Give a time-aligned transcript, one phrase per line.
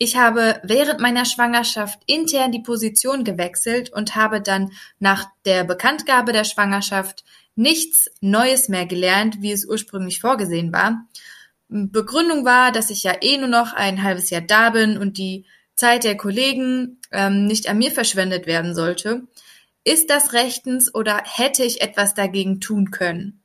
[0.00, 6.32] Ich habe während meiner Schwangerschaft intern die Position gewechselt und habe dann nach der Bekanntgabe
[6.32, 7.24] der Schwangerschaft
[7.56, 11.04] nichts Neues mehr gelernt, wie es ursprünglich vorgesehen war.
[11.68, 15.44] Begründung war, dass ich ja eh nur noch ein halbes Jahr da bin und die
[15.74, 19.26] Zeit der Kollegen ähm, nicht an mir verschwendet werden sollte.
[19.82, 23.37] Ist das rechtens oder hätte ich etwas dagegen tun können?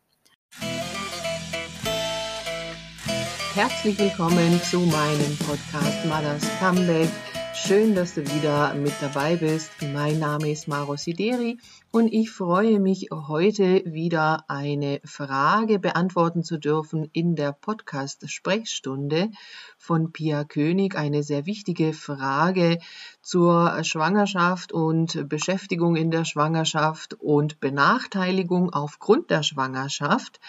[3.55, 7.07] Herzlich willkommen zu meinem Podcast Mothers Comeback.
[7.53, 9.69] Schön, dass du wieder mit dabei bist.
[9.93, 11.59] Mein Name ist Maro Sideri
[11.95, 19.29] und ich freue mich heute wieder eine Frage beantworten zu dürfen in der Podcast Sprechstunde
[19.77, 20.95] von Pia König.
[20.95, 22.79] Eine sehr wichtige Frage
[23.21, 30.39] zur Schwangerschaft und Beschäftigung in der Schwangerschaft und Benachteiligung aufgrund der Schwangerschaft.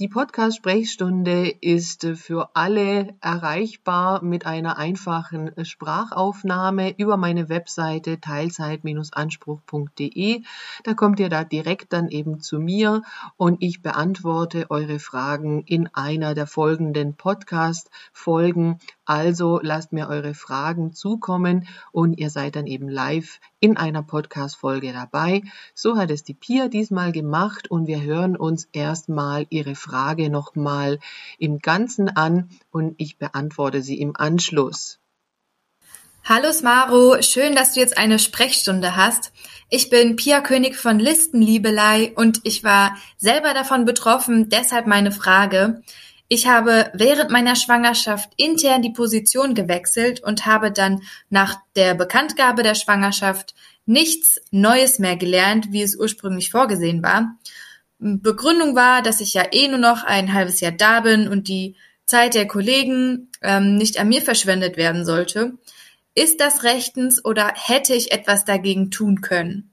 [0.00, 10.42] Die Podcast Sprechstunde ist für alle erreichbar mit einer einfachen Sprachaufnahme über meine Webseite teilzeit-anspruch.de.
[10.88, 13.02] Da kommt ihr da direkt dann eben zu mir
[13.36, 18.78] und ich beantworte eure Fragen in einer der folgenden Podcast-Folgen.
[19.04, 24.94] Also lasst mir eure Fragen zukommen und ihr seid dann eben live in einer Podcast-Folge
[24.94, 25.42] dabei.
[25.74, 31.00] So hat es die Pia diesmal gemacht und wir hören uns erstmal ihre Frage nochmal
[31.38, 34.98] im Ganzen an und ich beantworte sie im Anschluss.
[36.24, 39.32] Hallo Smaro, schön, dass du jetzt eine Sprechstunde hast.
[39.70, 45.82] Ich bin Pia König von Listenliebelei und ich war selber davon betroffen, deshalb meine Frage.
[46.28, 52.62] Ich habe während meiner Schwangerschaft intern die Position gewechselt und habe dann nach der Bekanntgabe
[52.62, 53.54] der Schwangerschaft
[53.86, 57.38] nichts Neues mehr gelernt, wie es ursprünglich vorgesehen war.
[57.98, 61.76] Begründung war, dass ich ja eh nur noch ein halbes Jahr da bin und die
[62.04, 65.54] Zeit der Kollegen ähm, nicht an mir verschwendet werden sollte.
[66.18, 69.70] Ist das rechtens oder hätte ich etwas dagegen tun können?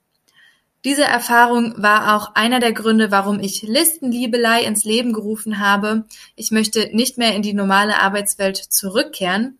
[0.84, 6.06] Diese Erfahrung war auch einer der Gründe, warum ich Listenliebelei ins Leben gerufen habe.
[6.36, 9.58] Ich möchte nicht mehr in die normale Arbeitswelt zurückkehren.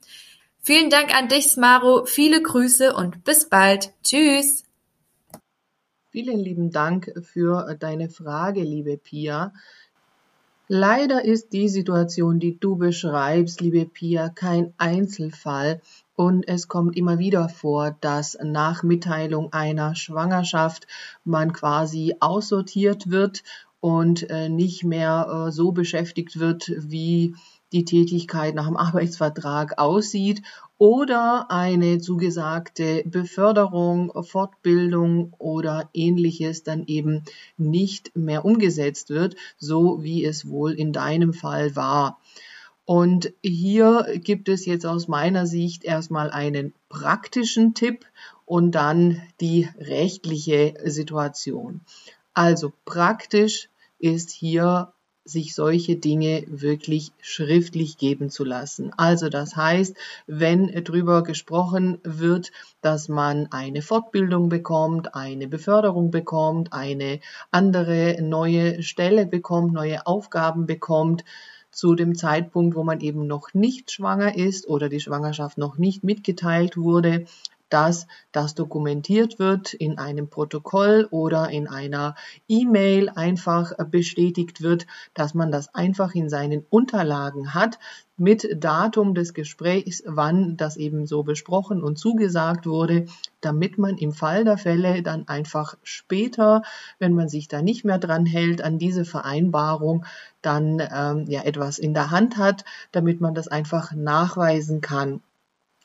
[0.62, 2.06] Vielen Dank an dich, Smaro.
[2.06, 3.92] Viele Grüße und bis bald.
[4.04, 4.64] Tschüss.
[6.12, 9.54] Vielen lieben Dank für deine Frage, liebe Pia.
[10.68, 15.82] Leider ist die Situation, die du beschreibst, liebe Pia, kein Einzelfall
[16.16, 20.88] und es kommt immer wieder vor, dass nach Mitteilung einer Schwangerschaft
[21.24, 23.44] man quasi aussortiert wird
[23.80, 27.36] und äh, nicht mehr äh, so beschäftigt wird, wie
[27.72, 30.42] die Tätigkeit nach dem Arbeitsvertrag aussieht
[30.78, 37.24] oder eine zugesagte Beförderung, Fortbildung oder ähnliches dann eben
[37.58, 42.20] nicht mehr umgesetzt wird, so wie es wohl in deinem Fall war.
[42.86, 48.06] Und hier gibt es jetzt aus meiner Sicht erstmal einen praktischen Tipp
[48.46, 51.82] und dann die rechtliche Situation.
[52.36, 54.94] Also praktisch ist hier
[55.28, 58.92] sich solche Dinge wirklich schriftlich geben zu lassen.
[58.96, 59.98] Also das heißt,
[60.28, 67.20] wenn drüber gesprochen wird, dass man eine Fortbildung bekommt, eine Beförderung bekommt, eine
[67.50, 71.26] andere neue Stelle bekommt, neue Aufgaben bekommt,
[71.76, 76.04] zu dem Zeitpunkt, wo man eben noch nicht schwanger ist oder die Schwangerschaft noch nicht
[76.04, 77.26] mitgeteilt wurde,
[77.76, 82.16] dass das dokumentiert wird in einem Protokoll oder in einer
[82.48, 87.78] E-Mail einfach bestätigt wird, dass man das einfach in seinen Unterlagen hat
[88.16, 93.08] mit Datum des Gesprächs, wann das eben so besprochen und zugesagt wurde,
[93.42, 96.62] damit man im Fall der Fälle dann einfach später,
[96.98, 100.06] wenn man sich da nicht mehr dran hält an diese Vereinbarung,
[100.42, 102.64] dann ähm, ja etwas in der Hand hat,
[102.94, 105.20] damit man das einfach nachweisen kann.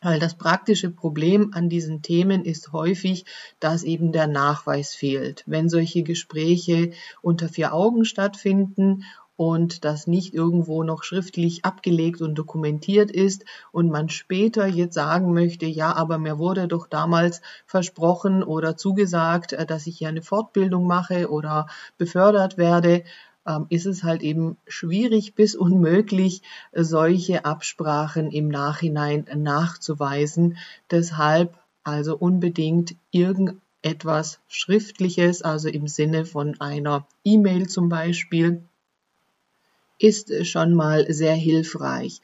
[0.03, 3.27] Weil das praktische Problem an diesen Themen ist häufig,
[3.59, 5.45] dass eben der Nachweis fehlt.
[5.47, 9.05] Wenn solche Gespräche unter vier Augen stattfinden
[9.41, 15.33] und das nicht irgendwo noch schriftlich abgelegt und dokumentiert ist und man später jetzt sagen
[15.33, 20.21] möchte, ja, aber mir wurde doch damals versprochen oder zugesagt, äh, dass ich hier eine
[20.21, 23.03] Fortbildung mache oder befördert werde,
[23.69, 26.43] ist es halt eben schwierig bis unmöglich,
[26.73, 30.59] solche Absprachen im Nachhinein nachzuweisen.
[30.91, 38.63] Deshalb also unbedingt irgendetwas Schriftliches, also im Sinne von einer E-Mail zum Beispiel,
[39.99, 42.21] ist schon mal sehr hilfreich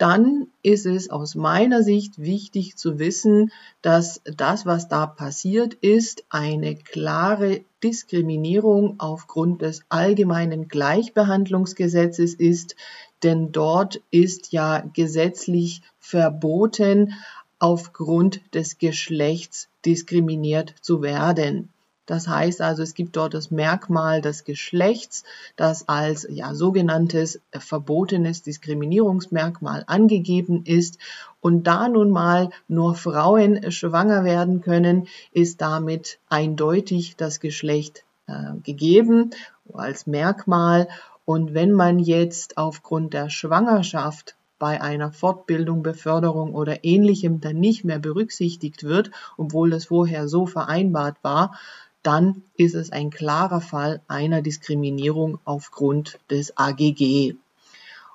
[0.00, 3.52] dann ist es aus meiner Sicht wichtig zu wissen,
[3.82, 12.76] dass das, was da passiert ist, eine klare Diskriminierung aufgrund des allgemeinen Gleichbehandlungsgesetzes ist,
[13.22, 17.12] denn dort ist ja gesetzlich verboten,
[17.58, 21.68] aufgrund des Geschlechts diskriminiert zu werden.
[22.10, 25.22] Das heißt also, es gibt dort das Merkmal des Geschlechts,
[25.54, 30.98] das als ja, sogenanntes verbotenes Diskriminierungsmerkmal angegeben ist.
[31.40, 38.54] Und da nun mal nur Frauen schwanger werden können, ist damit eindeutig das Geschlecht äh,
[38.64, 39.30] gegeben
[39.72, 40.88] als Merkmal.
[41.24, 47.84] Und wenn man jetzt aufgrund der Schwangerschaft bei einer Fortbildung, Beförderung oder ähnlichem dann nicht
[47.84, 51.56] mehr berücksichtigt wird, obwohl das vorher so vereinbart war,
[52.02, 57.34] dann ist es ein klarer Fall einer Diskriminierung aufgrund des AGG.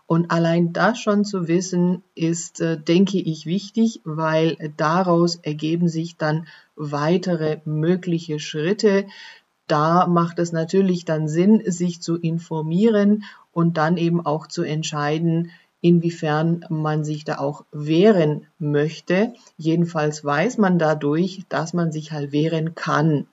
[0.07, 6.15] Und allein das schon zu wissen, ist, äh, denke ich, wichtig, weil daraus ergeben sich
[6.15, 9.07] dann weitere mögliche Schritte.
[9.67, 15.51] Da macht es natürlich dann Sinn, sich zu informieren und dann eben auch zu entscheiden,
[15.81, 19.33] inwiefern man sich da auch wehren möchte.
[19.57, 23.27] Jedenfalls weiß man dadurch, dass man sich halt wehren kann.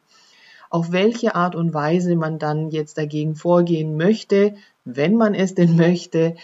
[0.72, 4.54] Auf welche Art und Weise man dann jetzt dagegen vorgehen möchte,
[4.86, 6.34] wenn man es denn möchte,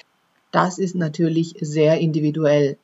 [0.53, 2.77] das ist natürlich sehr individuell.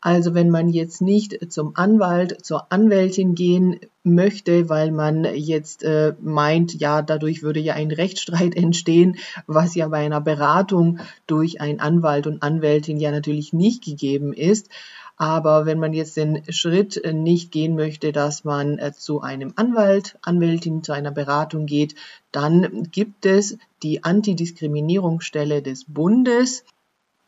[0.00, 6.14] Also wenn man jetzt nicht zum Anwalt, zur Anwältin gehen möchte, weil man jetzt äh,
[6.22, 11.80] meint, ja, dadurch würde ja ein Rechtsstreit entstehen, was ja bei einer Beratung durch einen
[11.80, 14.70] Anwalt und Anwältin ja natürlich nicht gegeben ist,
[15.18, 19.52] aber wenn man jetzt den Schritt äh, nicht gehen möchte, dass man äh, zu einem
[19.56, 21.96] Anwalt, Anwältin, zu einer Beratung geht,
[22.30, 26.64] dann gibt es die Antidiskriminierungsstelle des Bundes.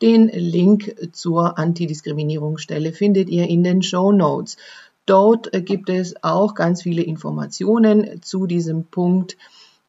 [0.01, 4.55] Den Link zur Antidiskriminierungsstelle findet ihr in den Show Notes.
[5.05, 9.35] Dort äh, gibt es auch ganz viele Informationen zu diesem Punkt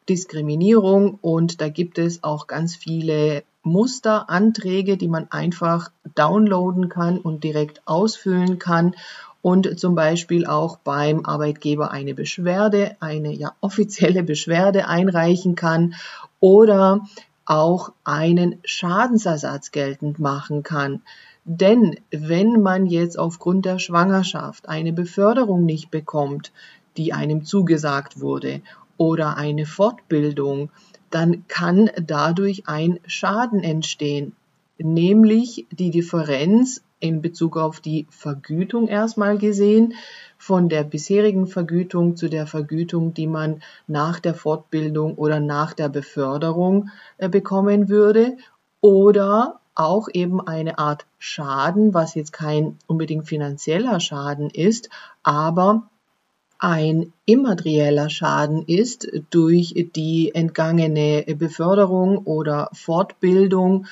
[0.08, 7.44] Diskriminierung und da gibt es auch ganz viele Musteranträge, die man einfach downloaden kann und
[7.44, 8.94] direkt ausfüllen kann
[9.40, 15.94] und zum Beispiel auch beim Arbeitgeber eine Beschwerde, eine ja offizielle Beschwerde einreichen kann
[16.40, 17.00] oder
[17.44, 21.02] auch einen Schadensersatz geltend machen kann.
[21.44, 26.52] Denn wenn man jetzt aufgrund der Schwangerschaft eine Beförderung nicht bekommt,
[26.96, 28.62] die einem zugesagt wurde,
[28.96, 30.70] oder eine Fortbildung
[31.12, 34.34] dann kann dadurch ein Schaden entstehen,
[34.78, 39.94] nämlich die Differenz in Bezug auf die Vergütung erstmal gesehen,
[40.38, 45.88] von der bisherigen Vergütung zu der Vergütung, die man nach der Fortbildung oder nach der
[45.88, 48.36] Beförderung äh, bekommen würde,
[48.80, 54.90] oder auch eben eine Art Schaden, was jetzt kein unbedingt finanzieller Schaden ist,
[55.22, 55.88] aber
[56.62, 63.86] ein immaterieller Schaden ist durch die entgangene Beförderung oder Fortbildung,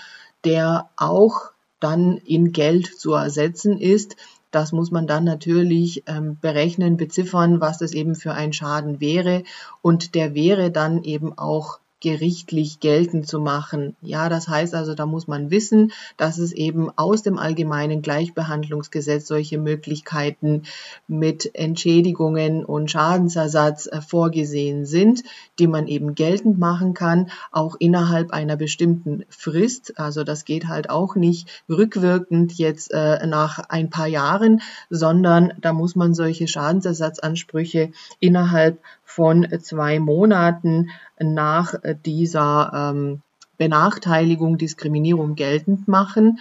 [0.44, 1.50] der auch
[1.80, 4.14] dann in Geld zu ersetzen ist.
[4.52, 9.42] Das muss man dann natürlich ähm, berechnen, beziffern, was das eben für ein Schaden wäre.
[9.82, 13.96] Und der wäre dann eben auch gerichtlich geltend zu machen.
[14.00, 19.26] Ja, das heißt also, da muss man wissen, dass es eben aus dem allgemeinen Gleichbehandlungsgesetz
[19.26, 20.62] solche Möglichkeiten
[21.06, 25.22] mit Entschädigungen und Schadensersatz äh, vorgesehen sind,
[25.58, 29.98] die man eben geltend machen kann, auch innerhalb einer bestimmten Frist.
[29.98, 35.72] Also das geht halt auch nicht rückwirkend jetzt äh, nach ein paar Jahren, sondern da
[35.72, 38.80] muss man solche Schadensersatzansprüche innerhalb
[39.14, 41.74] von zwei Monaten nach
[42.06, 43.22] dieser ähm,
[43.58, 46.38] Benachteiligung, Diskriminierung geltend machen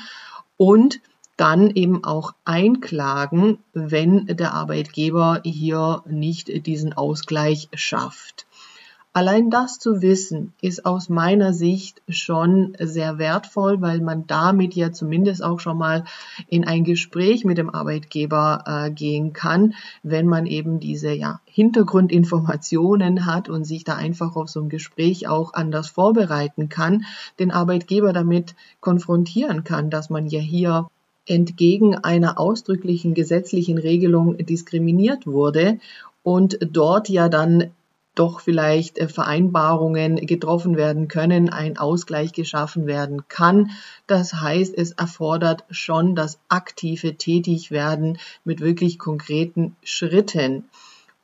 [0.55, 1.01] und
[1.35, 8.45] dann eben auch einklagen, wenn der Arbeitgeber hier nicht diesen Ausgleich schafft.
[9.19, 14.93] Allein das zu wissen, ist aus meiner Sicht schon sehr wertvoll, weil man damit ja
[14.93, 16.05] zumindest auch schon mal
[16.47, 19.73] in ein Gespräch mit dem Arbeitgeber äh, gehen kann,
[20.03, 25.27] wenn man eben diese ja, Hintergrundinformationen hat und sich da einfach auf so ein Gespräch
[25.27, 27.03] auch anders vorbereiten kann,
[27.39, 30.87] den Arbeitgeber damit konfrontieren kann, dass man ja hier
[31.25, 35.77] entgegen einer ausdrücklichen gesetzlichen Regelung diskriminiert wurde
[36.23, 37.71] und dort ja dann
[38.15, 43.71] doch vielleicht äh, Vereinbarungen getroffen werden können, ein Ausgleich geschaffen werden kann.
[44.07, 50.69] Das heißt, es erfordert schon das aktive Tätigwerden mit wirklich konkreten Schritten.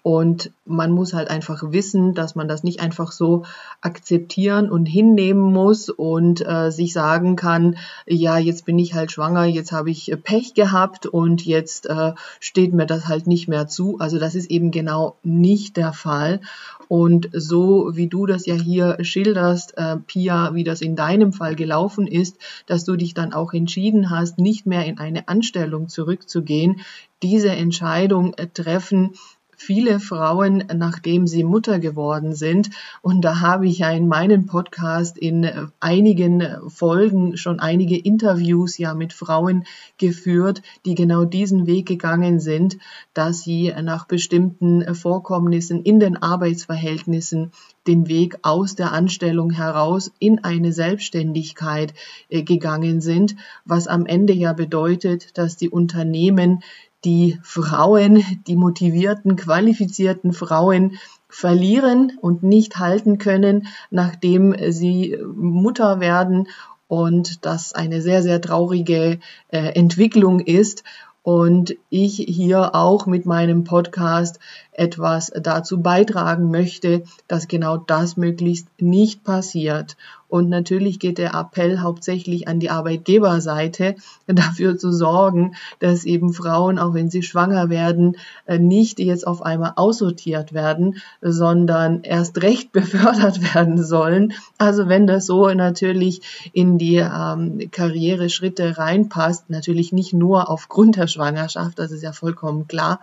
[0.05, 3.43] Und man muss halt einfach wissen, dass man das nicht einfach so
[3.81, 9.45] akzeptieren und hinnehmen muss und äh, sich sagen kann, ja, jetzt bin ich halt schwanger,
[9.45, 13.65] jetzt habe ich äh, Pech gehabt und jetzt äh, steht mir das halt nicht mehr
[13.65, 13.97] zu.
[13.97, 16.39] Also das ist eben genau nicht der Fall.
[16.87, 21.55] Und so wie du das ja hier schilderst, äh, Pia, wie das in deinem Fall
[21.55, 26.81] gelaufen ist, dass du dich dann auch entschieden hast, nicht mehr in eine Anstellung zurückzugehen,
[27.23, 29.13] diese Entscheidung äh, treffen,
[29.57, 32.69] viele Frauen, nachdem sie Mutter geworden sind.
[33.01, 38.77] Und da habe ich ja in meinem Podcast in äh, einigen Folgen schon einige Interviews
[38.77, 39.65] ja mit Frauen
[39.97, 42.77] geführt, die genau diesen Weg gegangen sind,
[43.13, 47.51] dass sie nach bestimmten Vorkommnissen in den Arbeitsverhältnissen
[47.87, 51.93] den Weg aus der Anstellung heraus in eine Selbstständigkeit
[52.29, 56.63] äh, gegangen sind, was am Ende ja bedeutet, dass die Unternehmen
[57.05, 60.97] die Frauen, die motivierten, qualifizierten Frauen
[61.29, 66.47] verlieren und nicht halten können, nachdem sie Mutter werden
[66.87, 69.19] und das eine sehr, sehr traurige
[69.49, 70.83] äh, Entwicklung ist.
[71.23, 74.39] Und ich hier auch mit meinem Podcast
[74.77, 79.95] etwas dazu beitragen möchte, dass genau das möglichst nicht passiert.
[80.27, 83.95] Und natürlich geht der Appell hauptsächlich an die Arbeitgeberseite,
[84.27, 89.43] dafür zu sorgen, dass eben Frauen, auch wenn sie schwanger werden, äh, nicht jetzt auf
[89.43, 94.33] einmal aussortiert werden, sondern erst recht befördert werden sollen.
[94.57, 101.07] Also wenn das so natürlich in die ähm, Karriereschritte reinpasst, natürlich nicht nur aufgrund der
[101.07, 102.99] Schwangerschaft, das ist ja vollkommen klar,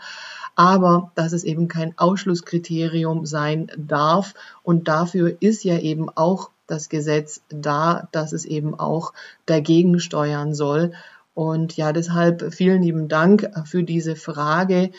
[0.54, 4.34] aber dass es eben kein Ausschlusskriterium sein darf.
[4.62, 9.12] Und dafür ist ja eben auch das Gesetz da, dass es eben auch
[9.46, 10.92] dagegen steuern soll.
[11.34, 14.90] Und ja, deshalb vielen lieben Dank für diese Frage,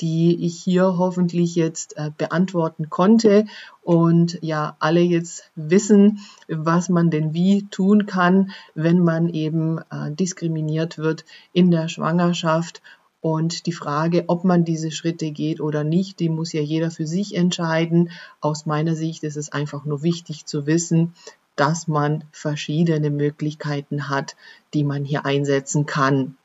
[0.00, 3.44] die ich hier hoffentlich jetzt äh, beantworten konnte
[3.82, 10.10] und ja, alle jetzt wissen, was man denn wie tun kann, wenn man eben äh,
[10.10, 12.82] diskriminiert wird in der Schwangerschaft
[13.22, 17.06] und die Frage, ob man diese Schritte geht oder nicht, die muss ja jeder für
[17.06, 18.10] sich entscheiden.
[18.40, 21.14] Aus meiner Sicht ist es einfach nur wichtig zu wissen,
[21.54, 24.34] dass man verschiedene Möglichkeiten hat,
[24.74, 26.36] die man hier einsetzen kann.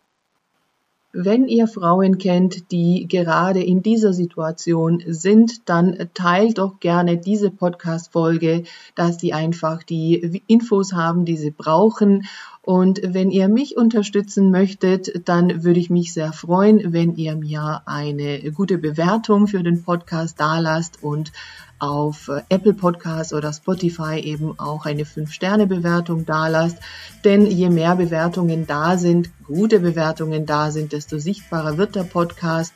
[1.19, 7.49] Wenn ihr Frauen kennt, die gerade in dieser Situation sind, dann teilt doch gerne diese
[7.49, 12.27] Podcast-Folge, dass sie einfach die Infos haben, die sie brauchen.
[12.61, 17.81] Und wenn ihr mich unterstützen möchtet, dann würde ich mich sehr freuen, wenn ihr mir
[17.87, 21.31] eine gute Bewertung für den Podcast dalasst und
[21.79, 26.77] auf Apple Podcasts oder Spotify eben auch eine 5-Sterne-Bewertung dalasst.
[27.23, 32.73] Denn je mehr Bewertungen da sind, gute Bewertungen da sind, desto sichtbarer wird der Podcast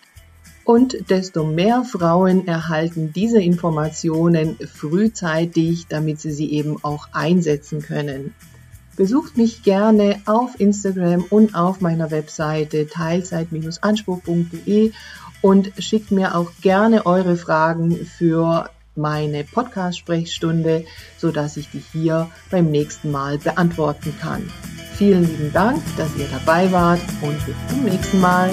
[0.64, 8.36] und desto mehr Frauen erhalten diese Informationen frühzeitig, damit sie sie eben auch einsetzen können.
[8.96, 14.92] Besucht mich gerne auf Instagram und auf meiner Webseite teilzeit-anspruch.de
[15.42, 20.86] und schickt mir auch gerne eure Fragen für meine Podcast-Sprechstunde,
[21.18, 24.52] so dass ich die hier beim nächsten Mal beantworten kann.
[24.96, 28.52] Vielen lieben Dank, dass ihr dabei wart und bis zum nächsten Mal.